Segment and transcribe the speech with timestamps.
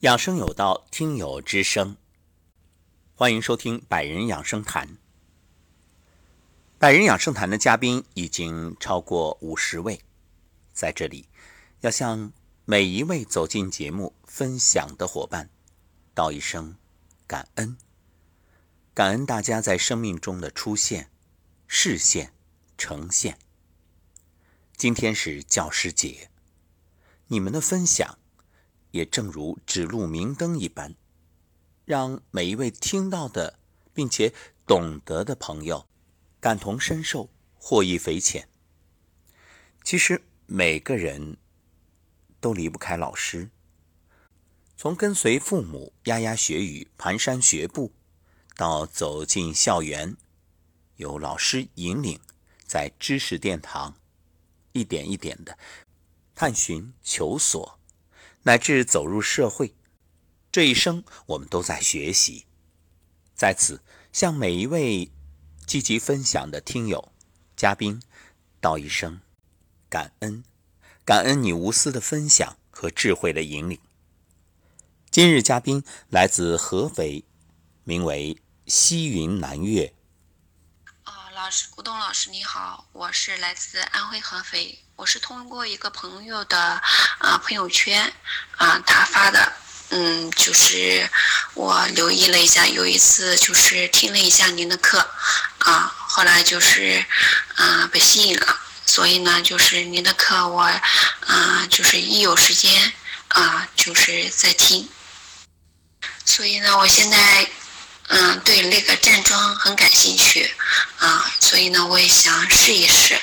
[0.00, 1.98] 养生有道，听友之声，
[3.14, 4.96] 欢迎收听百人养生谈。
[6.78, 10.00] 百人养生谈的嘉宾已经超过五十位，
[10.72, 11.28] 在这里
[11.80, 12.32] 要向
[12.64, 15.50] 每一位走进节目分享的伙伴
[16.14, 16.76] 道一声
[17.26, 17.76] 感恩，
[18.94, 21.10] 感恩大家在生命中的出现、
[21.66, 22.32] 视线、
[22.78, 23.38] 呈现。
[24.78, 26.30] 今天是教师节，
[27.26, 28.16] 你们的分享。
[28.90, 30.94] 也正如指路明灯一般，
[31.84, 33.58] 让每一位听到的
[33.92, 34.32] 并且
[34.66, 35.86] 懂得的朋友
[36.40, 38.48] 感同身受，获益匪浅。
[39.82, 41.36] 其实每个人
[42.40, 43.50] 都离不开老师，
[44.76, 47.92] 从跟随父母牙牙学语、蹒跚学步，
[48.56, 50.16] 到走进校园，
[50.96, 52.20] 有老师引领，
[52.66, 53.96] 在知识殿堂
[54.72, 55.58] 一点一点的
[56.34, 57.79] 探寻求索。
[58.42, 59.74] 乃至走入社会，
[60.50, 62.46] 这一生我们都在学习。
[63.34, 65.10] 在此，向每一位
[65.66, 67.12] 积极分享的听友、
[67.56, 68.02] 嘉宾
[68.60, 69.20] 道一声
[69.88, 70.42] 感恩，
[71.04, 73.78] 感恩你无私的分享和智慧的引领。
[75.10, 77.24] 今日嘉宾来自合肥，
[77.84, 79.92] 名为西云南月。
[81.02, 84.78] 啊，老师，古董老师你好，我是来自安徽合肥。
[85.00, 86.58] 我是通过一个朋友的
[87.20, 88.12] 啊朋友圈
[88.58, 89.50] 啊他发的，
[89.88, 91.08] 嗯，就是
[91.54, 94.98] 我留意了一下，有一次就是听了一下您的课
[95.60, 97.02] 啊，后来就是
[97.54, 102.92] 啊被吸引了，所以呢就是您的课我啊就是一有时间
[103.28, 104.86] 啊就是在听，
[106.26, 107.48] 所以呢我现在
[108.08, 110.54] 嗯对那个站桩很感兴趣
[110.98, 113.18] 啊，所以呢我也想试一试。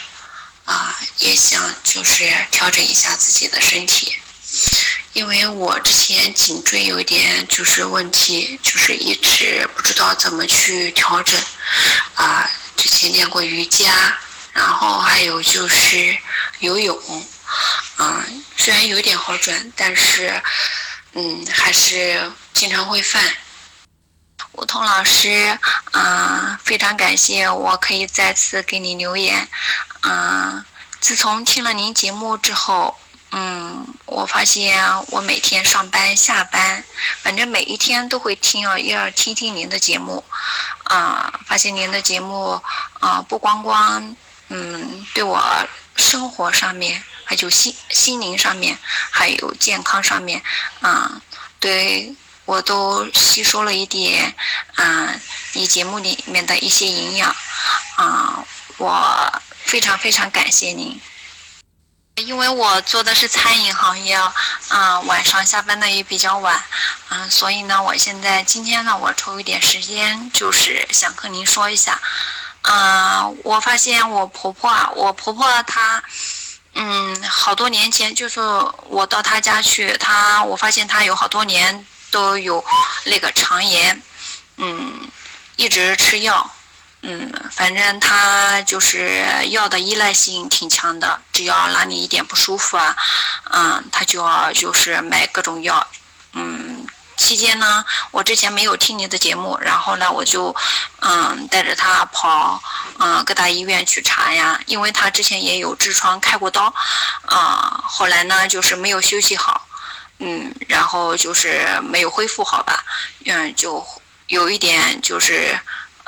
[0.68, 4.20] 啊，也想就是调整一下自己的身体，
[5.14, 11.40] 因为我之前颈椎有点就是问题，就是一直不知道怎么去调整。
[12.16, 14.20] 啊，之前练过瑜伽，
[14.52, 16.18] 然后还有就是
[16.60, 17.26] 游泳，
[18.00, 20.42] 嗯，虽然有点好转，但是
[21.14, 23.24] 嗯，还是经常会犯。
[24.58, 25.60] 吴桐老师，
[25.94, 29.48] 嗯，非常感谢，我可以再次给你留言。
[30.02, 30.66] 嗯，
[31.00, 32.98] 自从听了您节目之后，
[33.30, 36.84] 嗯，我发现我每天上班下班，
[37.22, 40.24] 反正每一天都会听啊，要听听您的节目，
[40.86, 42.60] 啊，发现您的节目
[43.00, 44.16] 啊，不光光，
[44.50, 45.40] 嗯，对我
[45.96, 48.76] 生活上面，还有心心灵上面，
[49.12, 50.42] 还有健康上面，
[50.82, 51.22] 啊，
[51.60, 52.16] 对
[52.48, 54.34] 我都吸收了一点，
[54.74, 55.14] 啊，
[55.54, 57.30] 你节目里面的一些营养，
[57.98, 58.44] 啊，
[58.78, 59.42] 我。
[59.68, 60.98] 非常非常感谢您，
[62.16, 64.16] 因为我做的是餐饮行业，
[64.70, 66.64] 啊，晚上下班的也比较晚，
[67.10, 72.00] 嗯，所以呢，我现在今天呢，我抽一点时间，就是想和您说一下，
[72.62, 76.02] 嗯，我发现我婆婆啊，我婆婆她，
[76.74, 78.40] 嗯，好多年前就是
[78.88, 82.64] 我到她家去，她我发现她有好多年都有
[83.06, 84.02] 那个肠炎，
[84.58, 85.08] 嗯，
[85.56, 86.50] 一直吃药。
[87.04, 92.96] 嗯，反正他就是药的依赖性挺强的，只要哪里一点不舒服啊，
[93.52, 95.86] 嗯，他就要就是买各种药。
[96.34, 96.86] 嗯，
[97.16, 100.54] 期间呢，我之前没有听你的节目，然后呢，我就
[101.02, 102.62] 嗯带着他跑
[102.98, 106.74] 嗯各大医院去查呀，因为他之前也有痔疮开过刀，
[107.28, 109.67] 啊，后来呢就是没有休息好，
[110.20, 112.84] 嗯，然后就是没有恢复好吧，
[113.26, 113.86] 嗯，就
[114.28, 115.60] 有一点就是。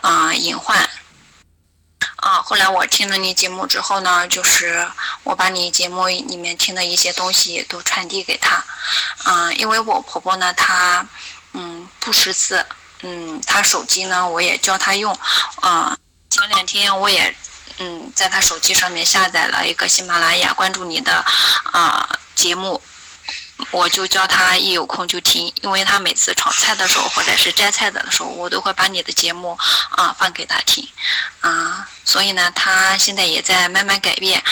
[0.02, 0.90] 啊，隐患。
[2.16, 4.88] 啊，后来我听了你节目之后呢，就是
[5.24, 8.64] 我把你节目里面听的一些东西都传递给他。
[9.26, 11.06] 嗯，因为我婆婆呢，她
[11.52, 12.66] 嗯不识字，
[13.02, 15.14] 嗯，她手机呢我也教她用。
[15.60, 15.98] 啊，
[16.30, 17.36] 前两天我也
[17.80, 21.26] 嗯在她手机上面下载了一个喜马拉雅，关注你的
[21.74, 22.82] 啊节目。
[23.72, 29.58] 我就叫他一有空就听，因为他每次炒菜的时候或者是摘菜的时候，我都会把你的节目
[29.92, 30.88] 啊放给他听，
[31.42, 34.44] 啊，所以呢，他现在也在慢慢改变，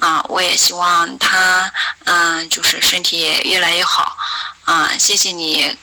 [0.00, 1.72] 啊，我也希望他
[2.04, 4.16] 嗯就是身体也越来越好，
[4.64, 5.76] 啊，谢谢你，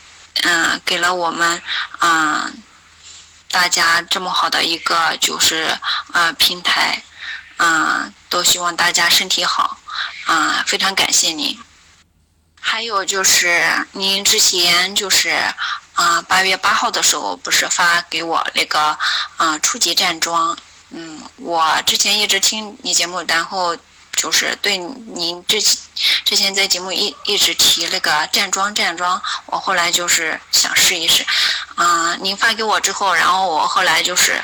[0.44, 1.62] 嗯，给了我们
[2.02, 2.54] 嗯
[3.50, 5.76] 大家这么好的一个就是
[6.12, 7.02] 啊平台，
[7.58, 9.80] 啊，都希望大家身体好，
[10.26, 11.58] 啊，非常感谢您。
[12.68, 15.30] 还有就是您之前就是
[15.94, 18.98] 啊八月八号的时候不是发给我那个
[19.38, 20.58] 啊初级站桩，
[20.90, 23.78] 嗯，我之前一直听你节目，然后
[24.14, 25.78] 就是对您之前
[26.26, 31.24] 之前在节目一一直提那个站桩站桩，我后来就是想试一试，
[31.78, 34.44] 嗯，您发给我之后，然后我后来就是，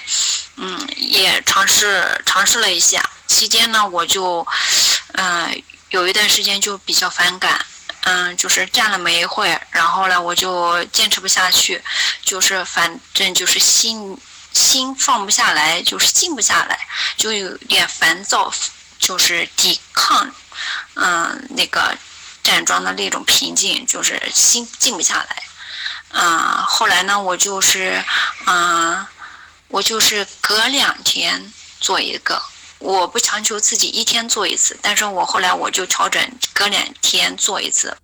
[0.57, 4.45] 嗯，也尝试尝试了一下，期间呢，我就，
[5.13, 7.65] 嗯，有一段时间就比较反感，
[8.01, 11.81] 嗯，就是站了没一会，然后呢，我就坚持不下去，
[12.24, 14.18] 就是反正就是心
[14.53, 16.88] 心放不下来，就是静不下来，
[17.18, 18.53] 就有点烦躁。
[19.01, 20.31] 就是抵抗，
[20.94, 21.98] 嗯，那个
[22.44, 25.44] 站桩的那种平静，就是心静不下来。
[26.09, 28.06] 嗯，后来呢，我就是，
[28.45, 29.03] 嗯，
[29.69, 32.39] 我就是隔两天做一个，
[32.81, 37.95] 我不强求自己一天做一次，但是我后来我就调整隔两天做一次，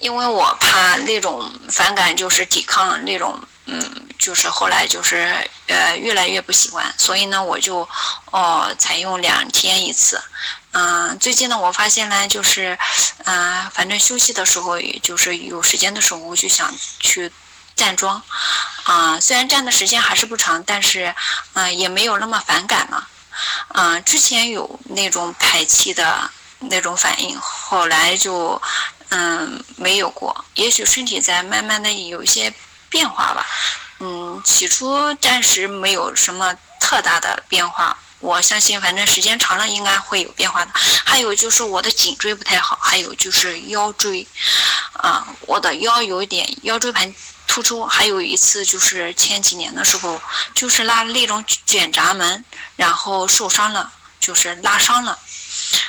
[0.00, 3.38] 因为我怕那种反感，就是抵抗那种。
[3.66, 7.88] 嗯，就是后来就是呃越来越不习惯，所以呢我就
[8.32, 10.20] 哦采用两天一次。
[10.72, 12.76] 嗯，最近呢我发现呢就是
[13.26, 17.30] 嗯反正休息的时候，就是有时间的时候，我就想去
[17.76, 18.20] 站桩。
[18.84, 21.14] 啊，虽然站的时间还是不长，但是
[21.52, 23.06] 嗯也没有那么反感了。
[23.74, 28.60] 嗯，之前有那种排气的那种反应，后来就
[29.10, 30.44] 嗯没有过。
[30.54, 32.52] 也许身体在慢慢的有一些。
[32.92, 33.46] 变化吧，
[34.00, 40.72] 嗯，起初暂时没有什么特大的变化，我相信反正时间长了应该会有变化的。
[41.04, 44.26] 还有就是我的颈椎不太好，还有就是腰椎，
[44.94, 47.14] 啊，我的腰有点腰椎盘
[47.50, 50.22] 突出，还有一次就是前几年的时候，
[50.54, 52.44] 就是拉那种卷闸门，
[52.76, 55.18] 然后受伤了，就是拉伤了，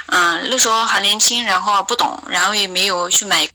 [0.07, 3.47] 嗯，那时候还年轻，然后不懂，然后也没有去买。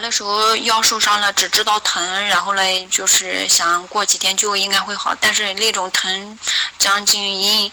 [0.00, 6.38] 那时候腰受伤了，只知道疼，然后呢，就是想过几天就应该会好，但是那种疼，
[6.78, 7.70] 将近一，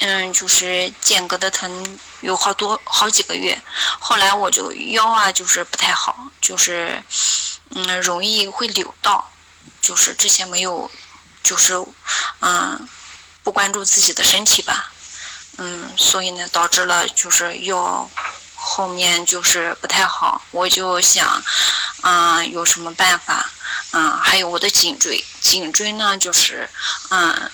[0.00, 3.56] 嗯，就是间隔的疼有好多好几个月。
[4.00, 7.00] 后来我就腰啊，就是不太好，就是，
[7.74, 9.30] 嗯，容易会扭到，
[9.80, 10.90] 就是之前没有，
[11.42, 11.74] 就是，
[12.40, 12.88] 嗯，
[13.42, 14.92] 不关注自己的身体吧，
[15.58, 18.08] 嗯，所以呢，导致了就是腰。
[18.64, 21.42] 后面就是不太好，我就想，
[22.02, 23.50] 嗯，有什么办法？
[23.90, 26.70] 嗯，还有我的颈椎，颈椎呢，就是，
[27.10, 27.50] 嗯，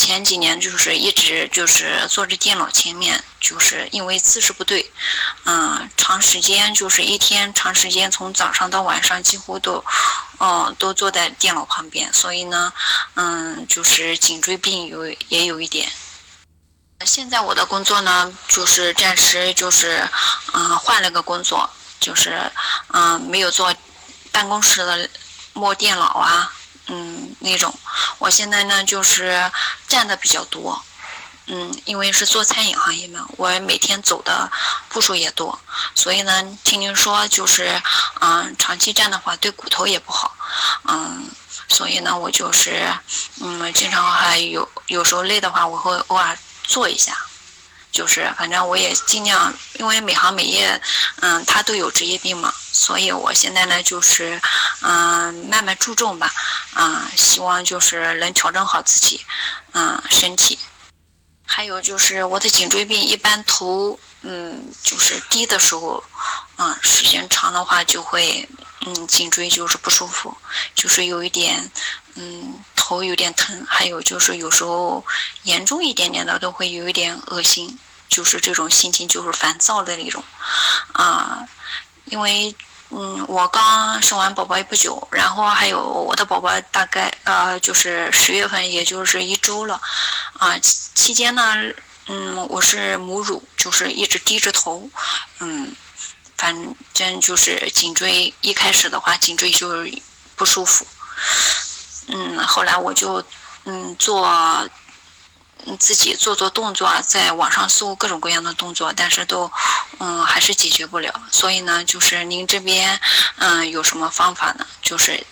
[0.00, 4.90] 前几年就是一直就是坐着电脑前面，就是因为姿势不对，
[5.44, 9.84] 嗯，长时间就是一天长时间从早上到晚上几乎都，
[10.38, 12.72] 嗯，都坐在电脑旁边，所以呢，
[13.12, 15.86] 嗯，就是颈椎病有也有一点。
[17.04, 20.08] 现在我的工作呢，就是暂时就是，
[20.54, 21.68] 嗯，换了个工作，
[22.00, 22.50] 就是，
[22.94, 23.74] 嗯，没有做
[24.32, 25.10] 办公室的
[25.52, 26.50] 摸电脑啊，
[26.90, 27.72] 嗯，那种。
[28.18, 29.50] 我现在呢，就是
[29.88, 30.82] 站的比较多，
[31.46, 34.50] 嗯，因为是做餐饮行业嘛，我每天走的
[34.88, 35.58] 步数也多，
[35.94, 37.80] 所以呢，听您说就是，
[38.20, 40.34] 嗯，长期站的话对骨头也不好，
[40.84, 41.30] 嗯，
[41.68, 42.92] 所以呢，我就是，
[43.40, 46.36] 嗯，经常还有有时候累的话，我会偶尔。
[46.62, 47.16] 做一下，
[47.92, 50.80] 就是反正我也尽量，因为每行每业，
[51.20, 54.40] 嗯，他都有职业病嘛，所以我现在呢就是，
[54.82, 56.32] 嗯，慢慢注重吧，
[56.76, 59.24] 嗯，希望就是能调整好自己，
[59.72, 60.58] 嗯，身体。
[61.44, 66.02] 还有就是我的颈椎病，一般头，嗯，就是低的时候，
[66.58, 68.48] 嗯，时间长的话就会，
[68.86, 70.36] 嗯，颈椎就是不舒服，
[70.76, 71.68] 就是有一点，
[72.14, 72.62] 嗯。
[72.82, 75.04] 头有点疼，还有就是有时候
[75.44, 80.24] 严重一点点的都会有一点恶心，就是这种心情就是烦躁的那种，
[80.94, 81.46] 啊，
[82.06, 82.52] 因为
[82.88, 89.80] 嗯我刚生完宝宝也不久，然后还有我的宝宝大概呃就是十月份也就是一周了，
[90.40, 91.54] 啊期间呢
[92.08, 94.90] 嗯我是母乳就是一直低着头，
[95.38, 95.72] 嗯
[96.36, 100.02] 反正就是颈椎一开始的话颈椎就是
[100.34, 100.84] 不舒服。
[102.12, 103.24] 嗯，后来我就
[103.64, 104.68] 嗯做，
[105.78, 109.50] 自己做做动作，在网上搜各种各样的动作，但是都
[109.98, 111.12] 嗯还是解决不了。
[111.30, 112.98] 所以呢，就是您这边
[113.36, 114.66] 嗯有什么方法呢？
[114.82, 115.24] 就是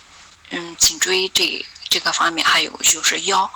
[0.51, 3.49] 嗯颈椎这这个方面，还有就是腰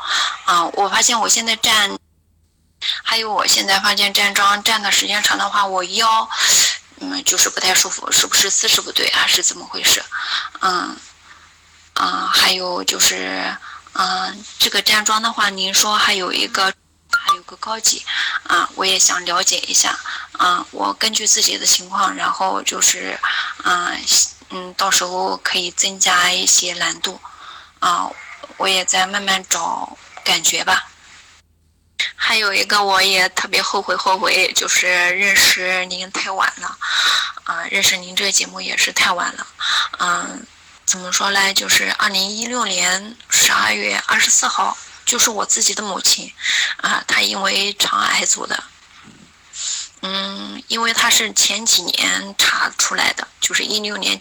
[0.46, 1.98] 啊，我发现我现在站，
[3.04, 6.28] 还有我现在发现站桩站的时间长的话，我腰
[7.00, 10.04] 嗯就是不太舒服，是不是姿势不对，还是怎么回事？
[10.62, 10.98] 嗯。
[12.04, 13.56] 啊，还有就是，
[13.94, 16.66] 嗯，这个站桩的话，您说还有一个，
[17.10, 18.06] 还有个高级，
[18.46, 19.98] 啊，我也想了解一下，
[20.34, 23.18] 啊，我根据自己的情况，然后就是，
[23.64, 23.98] 嗯，
[24.50, 27.22] 嗯，到时候可以增加一些难度，
[27.80, 28.10] 啊，
[28.58, 30.90] 我也在慢慢找感觉吧。
[32.16, 36.78] 还有一个，我也特别后悔，后悔就是认识您太晚了，
[37.46, 39.48] 啊，认识您这个节目也是太晚了，
[40.00, 40.46] 嗯，
[40.86, 41.54] 怎么说呢？
[41.54, 46.34] 就是二零一六年十二月二十四号，就是我自己的母亲，
[46.78, 48.64] 啊，她因为肠癌走的，
[50.02, 54.20] 嗯，因为她是前几年查出来的，就是一六年，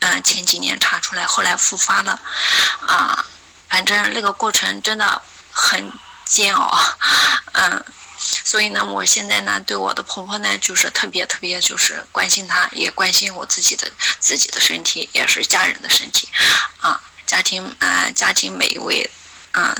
[0.00, 2.18] 嗯，前几年查出来，后来复发了，
[2.86, 3.24] 啊，
[3.68, 5.92] 反正那个过程真的很。
[6.26, 6.96] 煎熬，
[7.52, 7.84] 嗯，
[8.24, 16.28] 所以呢，我现在呢，对我的婆婆呢，就是特别特别，就是关心她，也关心我自己的自己的身体，也是家人的身体，
[16.80, 19.10] 啊，家庭啊，家庭每一位，
[19.52, 19.76] 嗯，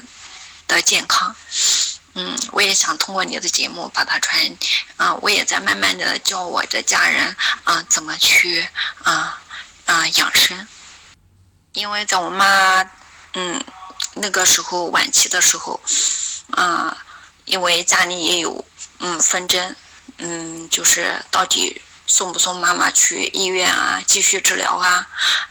[0.68, 1.34] 的健康，
[2.12, 4.38] 嗯，我也想通过你的节目把它传，
[4.98, 7.34] 啊，我也在慢慢的教我的家人，
[7.64, 8.68] 啊，怎么去，
[9.04, 9.40] 啊，
[9.86, 10.68] 啊，养生，
[11.72, 12.84] 因为在我妈，
[13.32, 13.64] 嗯，
[14.14, 15.80] 那个时候晚期的时候。
[16.50, 16.94] 啊，
[17.44, 18.64] 因为家里也有
[18.98, 19.76] 嗯纷争，
[20.18, 25.06] 嗯，就是到底送不送妈妈去医院啊，继续治疗啊？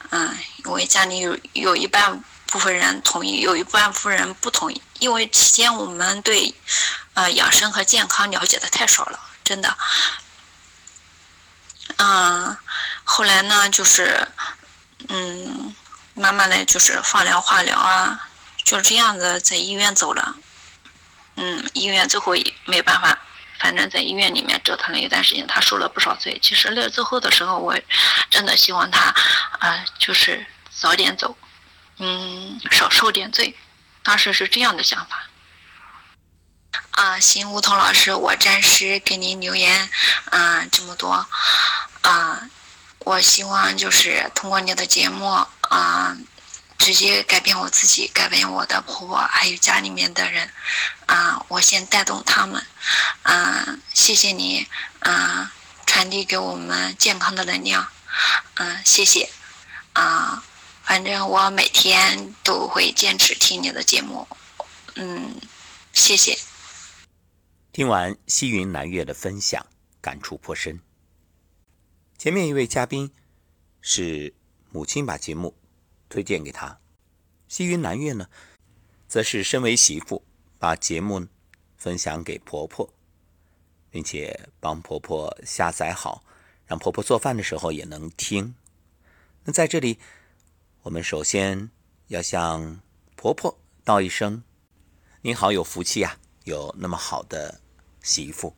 [0.10, 4.82] 嗯，因为家里有有一半部分人同意，有一半部分人不同意。
[5.00, 6.54] 因为期间我们对
[7.14, 9.78] 呃养生和健康了解的太少了，真的。
[11.98, 12.58] 嗯，
[13.04, 14.28] 后来呢，就是
[15.10, 15.76] 嗯，
[16.14, 18.30] 慢慢的就是放疗、化疗啊，
[18.64, 20.36] 就这样子在医院走了。
[21.36, 22.34] 嗯，医院最后
[22.66, 23.18] 没办法，
[23.60, 26.40] 反正在医院里面折腾了一段时间，他受了不少罪。
[26.42, 27.78] 其实那最后的时候，我
[28.30, 29.14] 真的希望他
[29.60, 31.36] 啊，就是早点走，
[31.98, 33.56] 嗯，少受点罪。
[34.04, 35.24] 当时是这样的想法。
[36.92, 39.90] 啊，行，梧桐老师，我暂时给您留言，
[40.32, 41.26] 嗯，这么多，
[42.02, 42.42] 啊，
[43.00, 45.26] 我希望就是通过你的节目，
[45.62, 46.16] 啊。
[46.84, 50.50] 直接改变我自己，改变我的婆婆，还有家里面的人，
[51.06, 52.62] 啊，我先带动他们，
[53.22, 54.68] 啊，谢谢你，
[55.00, 55.54] 啊，
[55.86, 57.88] 传递给我们健康的能量，
[58.56, 59.30] 嗯，谢谢，
[59.94, 60.44] 啊，
[60.84, 64.28] 反正我每天都会坚持听你的节目，
[64.96, 65.40] 嗯，
[65.94, 66.38] 谢谢。
[67.72, 69.66] 听完西云南月的分享，
[70.02, 70.82] 感触颇深。
[72.18, 73.10] 前面一位嘉宾
[73.82, 74.34] 是
[74.70, 75.56] 母亲把节目。
[76.14, 76.80] 推荐给他，
[77.48, 78.30] 西云南月呢，
[79.08, 80.24] 则是身为媳妇，
[80.60, 81.26] 把节目
[81.76, 82.94] 分享给婆婆，
[83.90, 86.24] 并且帮婆婆下载好，
[86.68, 88.54] 让婆婆做饭的时候也能听。
[89.46, 89.98] 那在这里，
[90.84, 91.72] 我们首先
[92.10, 92.80] 要向
[93.16, 94.44] 婆婆道一声
[95.24, 97.60] ：“您好，有福气呀，有那么好的
[98.04, 98.56] 媳妇。”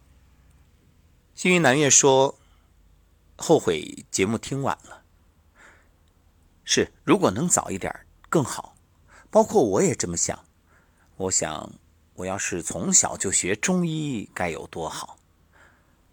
[1.34, 2.38] 西云南月说
[3.38, 5.04] ：“后悔节目听晚了。”
[6.66, 8.76] 是，如果能早一点更好。
[9.32, 10.46] 包括我也这么想。
[11.18, 11.74] 我想，
[12.14, 15.20] 我要是从小就学中医该有多好。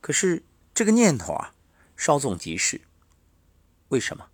[0.00, 0.42] 可是
[0.74, 1.54] 这个念头啊，
[1.96, 2.80] 稍纵即逝。
[3.88, 4.28] 为什么？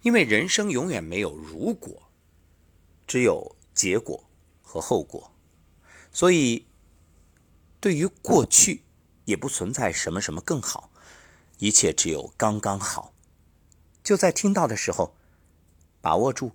[0.00, 2.10] 因为人生永远没有如果，
[3.06, 4.24] 只有结果
[4.62, 5.30] 和后果。
[6.10, 6.66] 所以，
[7.80, 8.82] 对于过去，
[9.26, 10.90] 也不存在什么什么更好，
[11.58, 13.12] 一切只有刚刚好。
[14.02, 15.14] 就在听到的时候。
[16.00, 16.52] 把握住，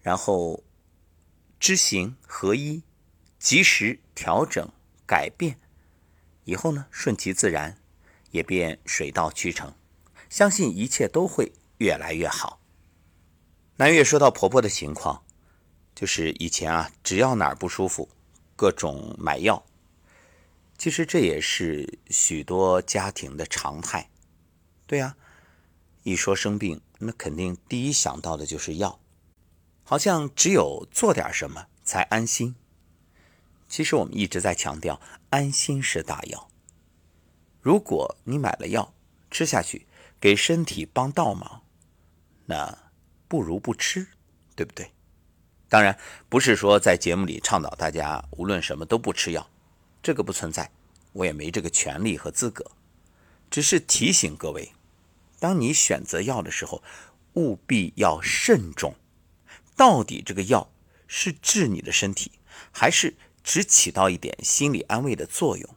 [0.00, 0.62] 然后
[1.58, 2.82] 知行合一，
[3.38, 4.68] 及时调整
[5.06, 5.58] 改变，
[6.44, 7.78] 以后呢顺其自然，
[8.30, 9.74] 也便水到渠成。
[10.28, 12.60] 相信一切都会越来越好。
[13.76, 15.24] 南月说到婆婆的情况，
[15.94, 18.08] 就是以前啊，只要哪儿不舒服，
[18.56, 19.64] 各种买药。
[20.76, 24.10] 其实这也是许多家庭的常态。
[24.86, 25.16] 对呀，
[26.02, 26.80] 一说生病。
[27.06, 28.98] 那肯定第一想到的就是药，
[29.82, 32.54] 好像只有做点什么才安心。
[33.68, 36.48] 其实我们一直在强调，安心是大药。
[37.60, 38.94] 如果你买了药
[39.30, 39.86] 吃下去，
[40.18, 41.62] 给身体帮倒忙，
[42.46, 42.78] 那
[43.28, 44.06] 不如不吃，
[44.56, 44.90] 对不对？
[45.68, 49.50] 当然不是说在节目里倡导大家无论什么都不吃药，
[50.02, 50.70] 这个不存在，
[51.12, 52.70] 我也没这个权利和资格，
[53.50, 54.72] 只是提醒各位。
[55.38, 56.82] 当你选择药的时候，
[57.34, 58.94] 务必要慎重。
[59.76, 60.70] 到底这个药
[61.06, 62.32] 是治你的身体，
[62.70, 65.74] 还是只起到一点心理安慰的作用？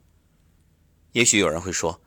[1.14, 2.00] 也许有人会说，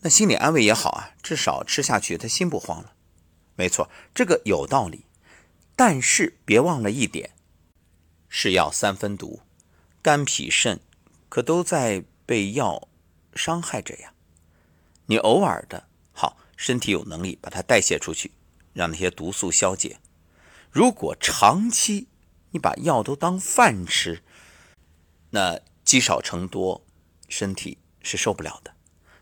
[0.00, 2.94] 那心理安慰也好啊，至少吃下去他心不慌了。
[3.54, 5.04] 没错，这个有道理。
[5.76, 7.32] 但是别忘了一点，
[8.28, 9.42] 是药三分毒，
[10.00, 10.80] 肝脾肾
[11.28, 12.88] 可都在被药
[13.34, 14.14] 伤害着呀。
[15.06, 15.88] 你偶尔的。
[16.56, 18.32] 身体有能力把它代谢出去，
[18.72, 19.98] 让那些毒素消解。
[20.70, 22.08] 如果长期
[22.50, 24.22] 你把药都当饭吃，
[25.30, 26.82] 那积少成多，
[27.28, 28.74] 身体是受不了的。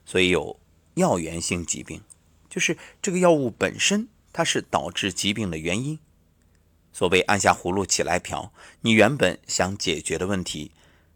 [0.07, 0.61] 所以有
[0.95, 2.03] 药源性疾病，
[2.49, 5.99] 就是这个药物本身它是导致疾病的原因。
[6.93, 10.71] 所谓按下葫芦起来瓢，你原本想解决的问题，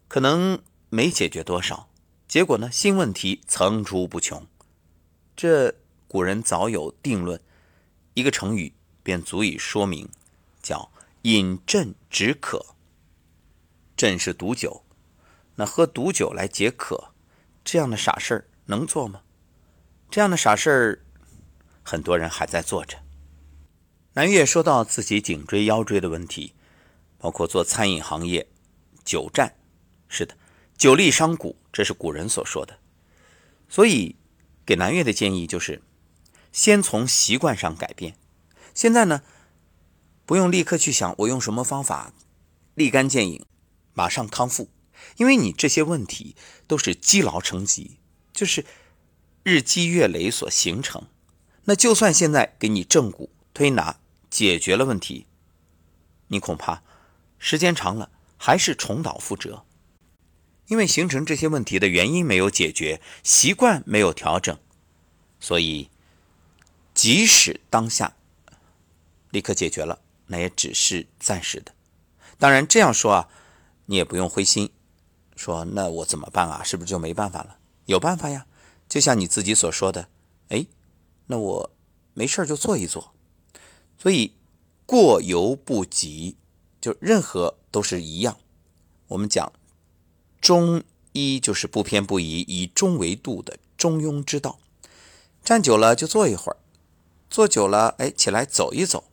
[0.09, 1.87] 可能没解决多少，
[2.27, 4.45] 结果呢新问题层出不穷。
[5.37, 5.75] 这
[6.09, 7.39] 古人早有定论，
[8.15, 8.73] 一个成语
[9.03, 10.09] 便足以说明，
[10.59, 12.65] 叫饮鸩止渴。
[13.95, 14.83] 鸩是毒酒，
[15.53, 17.11] 那喝毒酒来解渴，
[17.63, 19.21] 这样的傻事儿能做吗？
[20.09, 21.05] 这样的傻事儿，
[21.83, 22.97] 很多人还在做着。
[24.13, 26.55] 南岳说到自己颈椎、腰椎的问题，
[27.19, 28.47] 包括做餐饮行业，
[29.05, 29.53] 久站，
[30.07, 30.35] 是的，
[30.75, 32.79] 久立伤骨，这是古人所说的。
[33.67, 34.15] 所以，
[34.65, 35.79] 给南岳的建议就是，
[36.51, 38.15] 先从习惯上改变。
[38.73, 39.23] 现在呢，
[40.25, 42.13] 不用立刻去想我用什么方法
[42.75, 43.45] 立竿见影，
[43.93, 44.69] 马上康复，
[45.17, 46.35] 因为你这些问题
[46.67, 47.97] 都是积劳成疾，
[48.33, 48.65] 就是
[49.43, 51.07] 日积月累所形成。
[51.65, 53.97] 那就算现在给你正骨推拿。
[54.29, 55.25] 解决了问题，
[56.27, 56.83] 你恐怕
[57.39, 59.65] 时间长了还是重蹈覆辙，
[60.67, 64.55] 因为形成这些问题的原因没有解决，习惯没有调整，
[65.39, 65.89] 所以
[67.01, 68.13] 即使当下
[69.29, 71.71] 立刻解决了，那也只是暂时的。
[72.37, 73.29] 当然这样说啊，
[73.85, 74.69] 你也不用灰心，
[75.37, 76.61] 说那我怎么办啊？
[76.61, 77.57] 是不是就没办法了？
[77.85, 78.45] 有办法呀，
[78.89, 80.09] 就像你自己所说的，
[80.49, 80.65] 哎，
[81.27, 81.71] 那我
[82.13, 83.13] 没事就做一做。
[83.97, 84.33] 所以，
[84.85, 86.35] 过犹不及，
[86.81, 88.37] 就任何都是一样。
[89.07, 89.53] 我们讲
[90.41, 94.59] 中医就是不偏不倚，以中为度的中庸之道。
[95.45, 96.57] 站久了就坐一会儿，
[97.29, 99.05] 坐久了哎起来走一走，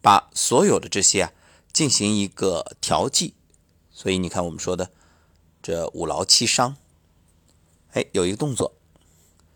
[0.00, 1.32] 把所有的这些啊
[1.72, 3.34] 进行一个调剂。
[3.90, 4.90] 所以你看我们说的
[5.62, 6.76] 这五劳七伤，
[7.92, 8.74] 哎有一个动作，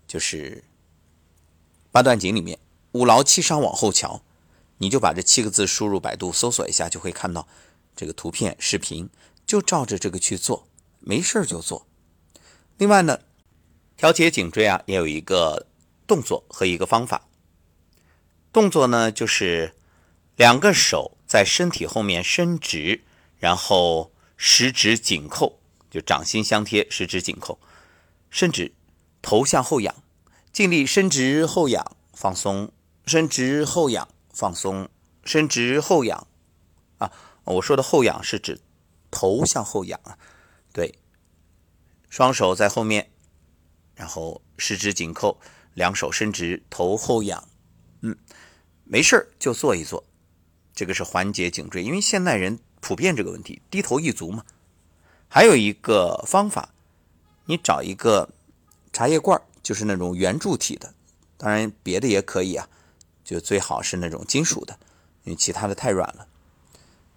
[0.07, 0.65] 就是
[1.91, 2.59] 八段锦里面
[2.93, 4.23] 五劳七伤往后瞧。
[4.79, 7.47] 你就把这七个字输入百度搜索一下，就会看到
[7.95, 9.09] 这个图片、视频，
[9.47, 10.67] 就照着这个去做，
[10.99, 11.87] 没事就做。
[12.79, 13.21] 另外呢，
[13.97, 15.69] 调节颈椎啊，也有一个
[16.05, 17.29] 动作和一个方法。
[18.53, 19.75] 动作呢，就是
[20.37, 23.03] 两个手在身体后面伸直，
[23.39, 25.59] 然后十指紧扣，
[25.91, 27.59] 就掌心相贴，十指紧扣，
[28.31, 28.73] 伸直，
[29.23, 29.95] 头向后仰，
[30.53, 32.71] 尽力伸直后仰，放松，
[33.07, 34.09] 伸直后仰。
[34.35, 34.89] 放松，
[35.25, 36.27] 伸直后仰，
[36.97, 37.13] 啊，
[37.45, 38.59] 我说的后仰是指
[39.11, 40.17] 头向后仰啊，
[40.73, 40.95] 对，
[42.09, 43.11] 双手在后面，
[43.95, 45.39] 然后十指紧扣，
[45.75, 47.47] 两手伸直，头后仰，
[48.93, 50.05] 没事就做一做，
[50.75, 54.45] 这个是缓解颈椎，因为现代人普遍这个问题，低头一族嘛。
[55.31, 56.75] 还有一个方法，
[57.47, 58.29] 你找一个
[58.93, 60.93] 茶叶罐，就是那种圆柱体的，
[61.39, 62.69] 当然别的也可以啊。
[63.25, 64.79] 就最好是那种金属的，
[65.25, 66.29] 因为其他的太软了。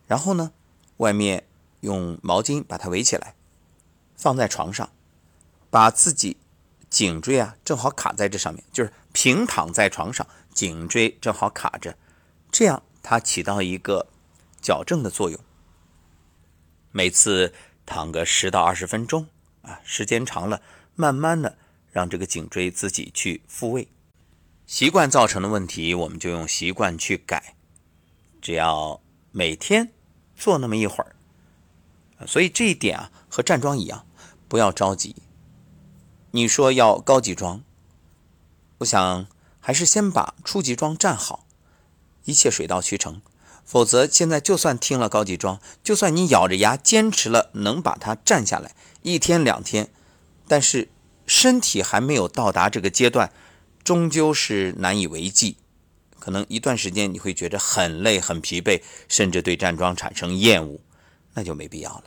[0.08, 0.54] 然后呢，
[0.98, 1.46] 外面
[1.82, 3.36] 用毛巾把它围起来，
[4.16, 4.90] 放在床上，
[5.70, 6.38] 把自己
[6.90, 11.98] 颈椎啊正好卡在这上面，就是平躺在床上，颈椎正好卡着，
[12.52, 14.08] 这样它起到一个
[14.62, 15.40] 矫正的作用。
[16.92, 17.54] 每次
[17.86, 19.30] 躺个十到二十分钟
[19.62, 20.62] 啊，时间长了，
[20.96, 21.58] 慢慢的
[21.94, 23.88] 让这个颈椎自己去复位。
[24.68, 27.56] 习惯造成的问题，我们就用习惯去改。
[28.42, 29.02] 只要
[29.32, 29.94] 每天
[30.36, 31.16] 做那么一会儿，
[32.28, 34.06] 所以这一点啊，和站桩一样，
[34.50, 35.16] 不要着急。
[36.32, 37.64] 你说要高级桩，
[38.80, 39.28] 我想
[39.60, 41.46] 还是先把初级桩站好，
[42.26, 43.22] 一切水到渠成。
[43.66, 49.90] 否则，现在就算听了高级桩，就算你咬着牙坚持了，能把它站下来一天两天，
[50.48, 50.90] 但是
[51.26, 53.32] 身体还没有到达这个阶段。
[53.84, 55.58] 终究是难以为继，
[56.20, 60.80] 可能一段时间你会觉得很累、很疲惫，甚至对站桩产生厌恶，
[61.34, 62.06] 那就没必要了，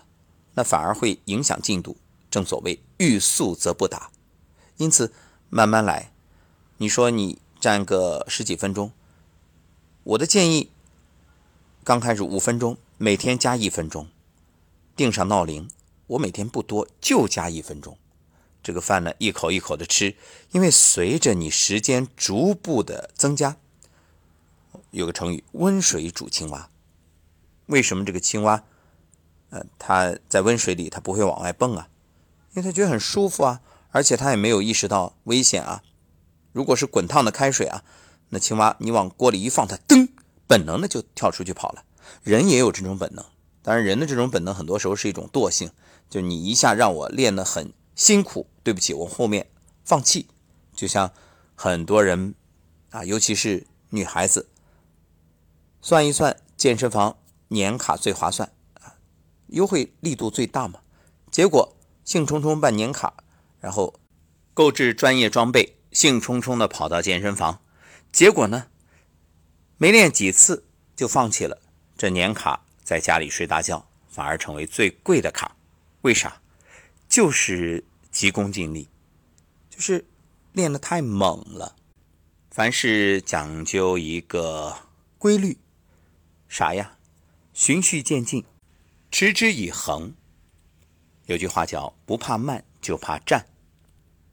[0.55, 1.97] 那反而会影响进度。
[2.31, 4.11] 正所谓欲速则不达，
[4.77, 5.13] 因此
[5.51, 6.13] 慢慢来。
[6.81, 8.93] 你说你站个十几分钟，
[10.05, 10.71] 我的建议，
[11.83, 14.07] 刚开始五分钟，每天加一分钟，
[14.95, 15.69] 定上闹铃，
[16.07, 17.99] 我每天不多，就加一分钟。
[18.63, 20.15] 这个饭呢，一口一口的吃，
[20.53, 23.57] 因为随着你时间逐步的增加，
[24.93, 26.71] 有个成语“温水煮青蛙”。
[27.67, 28.63] 为什么这个青蛙，
[29.51, 31.89] 呃，它在温水里它不会往外蹦啊？
[32.53, 33.61] 因为它觉得很舒服啊，
[33.91, 35.83] 而且它也没有意识到危险啊。
[36.53, 37.85] 如果是滚烫的开水啊，
[38.31, 40.09] 那青蛙你往锅里一放，它噔，
[40.47, 41.85] 本能的就跳出去跑了。
[42.23, 43.25] 人也有这种本能，
[43.63, 45.71] 当然，人的这种本能很多时候是一种惰性，
[46.09, 49.51] 就你一下让我练得很辛苦，对不起，我后面
[49.85, 50.29] 放弃。
[50.75, 51.13] 就像
[51.55, 52.35] 很多人
[52.91, 54.49] 啊，尤其是女孩子，
[55.83, 58.95] 算一算健身房年卡最划算啊，
[59.49, 60.81] 优惠力度最大嘛。
[61.31, 63.15] 结果兴冲冲办年卡，
[63.61, 63.95] 然后
[64.55, 67.61] 购置专业装备，兴冲冲的跑到健身房，
[68.13, 68.69] 结果呢，
[69.79, 71.61] 没练几次就放弃了。
[71.97, 75.57] 这年卡在家里睡大觉，反而成为最贵的卡。
[76.03, 76.41] 为啥？
[77.09, 78.89] 就是急功近利，
[79.69, 80.07] 就是
[80.53, 81.75] 练得太猛了。
[82.53, 84.77] 凡事讲究一个
[85.19, 85.59] 规律，
[86.49, 86.97] 啥呀？
[87.53, 88.45] 循序渐进，
[89.11, 90.15] 持之以恒。
[91.27, 93.49] 有句话叫“不怕慢，就怕站”，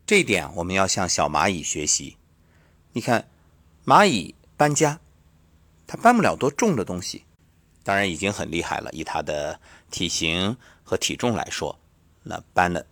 [0.05, 2.17] 这一点我们要向小蚂蚁学习。
[2.93, 3.27] 你看，
[3.85, 4.99] 蚂蚁搬家，
[5.87, 7.23] 它搬不了多重的东西，
[7.83, 8.91] 当然已经很厉害了。
[8.91, 11.79] 以它的体型和体重来说，
[12.23, 12.85] 那搬的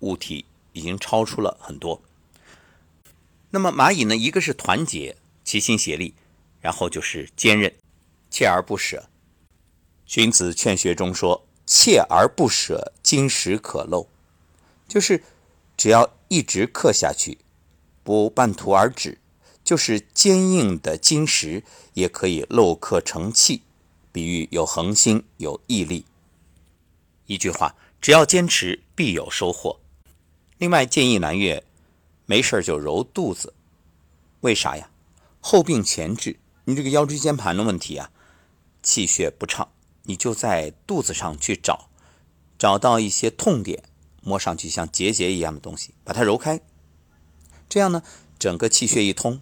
[0.00, 2.02] 物体已经超出了很多。
[3.50, 4.14] 那么蚂蚁呢？
[4.14, 6.14] 一个是团结，齐心协力，
[6.60, 7.74] 然后就是坚韧，
[8.30, 9.08] 锲而不舍。
[10.04, 11.44] 荀子《劝学》中说。
[11.70, 14.06] 锲而不舍，金石可镂，
[14.88, 15.22] 就是
[15.78, 17.38] 只要一直刻下去，
[18.02, 19.18] 不半途而止，
[19.64, 21.62] 就是坚硬的金石
[21.94, 23.62] 也可以镂刻成器，
[24.12, 26.04] 比喻有恒心、有毅力。
[27.26, 29.78] 一句话，只要坚持，必有收获。
[30.58, 31.62] 另外，建议南岳
[32.26, 33.54] 没事就揉肚子，
[34.40, 34.90] 为啥呀？
[35.40, 38.10] 后病前治，你这个腰椎间盘的问题啊，
[38.82, 39.70] 气血不畅。
[40.02, 41.90] 你就在肚子上去找，
[42.58, 43.84] 找到一些痛点，
[44.22, 46.60] 摸上去像结节一样的东西，把它揉开。
[47.68, 48.02] 这样呢，
[48.38, 49.40] 整个气血一通，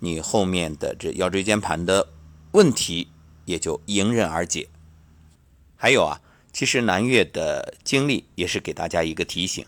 [0.00, 2.08] 你后面的这腰椎间盘的
[2.52, 3.08] 问题
[3.44, 4.68] 也就迎刃而解。
[5.76, 6.20] 还有啊，
[6.52, 9.64] 其实南岳的经历也是给大家一个提醒。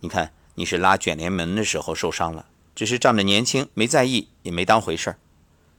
[0.00, 5.18] 你看，你是拉卷帘门的时候受伤了，只是仗着年轻没在意，也没当回事儿。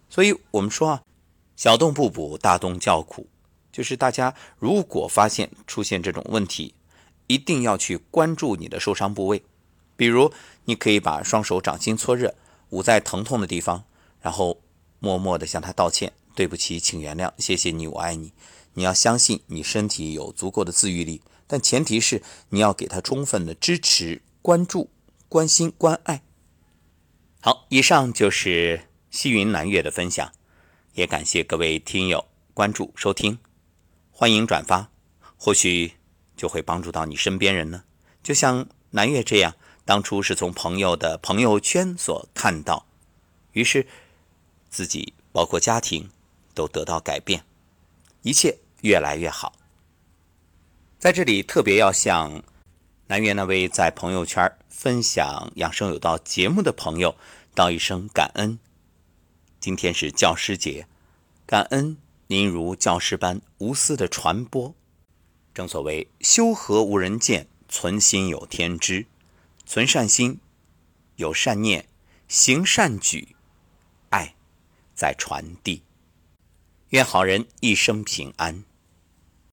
[0.10, 1.04] 所以我们说啊，
[1.56, 3.28] 小洞不补，大洞叫苦。
[3.72, 6.76] 就是大家如果发现出现这种问题，
[7.28, 9.44] 一定要去关注你的受伤部位。
[9.96, 10.32] 比如，
[10.66, 12.36] 你可以把双手掌心搓热，
[12.70, 13.84] 捂在疼痛的地方，
[14.22, 14.62] 然后
[15.00, 18.34] 默默地向他道歉：“对不起，请原谅，谢谢你，我爱你。”
[18.76, 24.90] 你要相信你身体有足够的自愈力，但前提是你要给他充分的支持、关注、
[25.30, 26.24] 关心、关爱。
[27.40, 30.32] 好，以上就是西云南岳的分享，
[30.96, 33.38] 也感谢各位听友关注收听。
[34.12, 34.90] 欢迎转发，
[35.38, 35.92] 或许
[36.36, 37.84] 就会帮助到你身边人呢。
[38.22, 42.86] 就像南岳这样，当初是从朋友的朋友圈所看到，
[43.52, 43.86] 于是
[44.70, 46.10] 自己包括家庭
[46.54, 47.44] 都得到改变，
[48.22, 49.54] 一切越来越好。
[51.00, 52.44] 在这里特别要向
[53.08, 57.16] 南岳那位在朋友圈分享养生有道节目的朋友
[57.54, 58.58] 道一声感恩。
[59.60, 60.88] 今天是教师节，
[61.46, 61.98] 感恩。
[62.28, 64.74] 您如教师般无私的传播，
[65.54, 69.06] 正所谓修合无人见，存心有天知。
[69.66, 70.40] 存善心，
[71.16, 71.88] 有善念，
[72.28, 73.36] 行善举，
[74.10, 74.36] 爱
[74.94, 75.84] 在传递。
[76.90, 78.64] 愿好人一生平安。